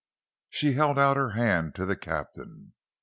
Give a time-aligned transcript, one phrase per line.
[0.49, 2.73] She held out her hand to the captain.